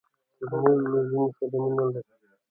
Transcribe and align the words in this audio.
ترموز 0.37 0.79
له 0.91 0.99
ژمي 1.09 1.25
سره 1.37 1.57
مینه 1.63 1.83
لري. 1.93 2.13